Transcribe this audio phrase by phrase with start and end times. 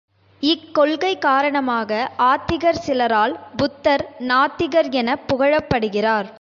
[0.43, 1.91] இக்கொள்கை காரணமாக
[2.17, 6.29] ஆத்திகர் சிலரால் புத்தர் நாத்திகர் எனப் புகழப்படுகிறார்.